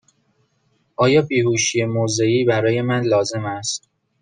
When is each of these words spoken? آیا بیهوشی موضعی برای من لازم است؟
آیا 0.95 1.21
بیهوشی 1.21 1.85
موضعی 1.85 2.45
برای 2.45 2.81
من 2.81 3.01
لازم 3.03 3.45
است؟ 3.45 3.89